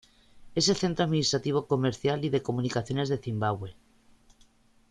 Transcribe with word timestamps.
Es 0.55 0.67
el 0.67 0.75
centro 0.77 1.05
administrativo, 1.05 1.67
comercial, 1.67 2.25
y 2.25 2.29
de 2.31 2.41
comunicaciones 2.41 3.07
de 3.09 3.19
Zimbabue. 3.19 3.75